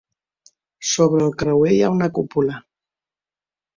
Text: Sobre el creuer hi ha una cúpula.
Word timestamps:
Sobre 0.91 1.21
el 1.27 1.37
creuer 1.43 1.75
hi 1.75 1.79
ha 1.89 1.93
una 1.99 2.11
cúpula. 2.19 2.59